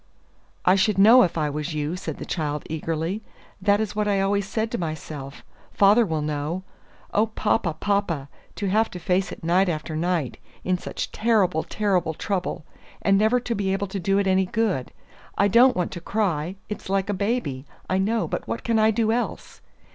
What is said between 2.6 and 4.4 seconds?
eagerly. "That is what I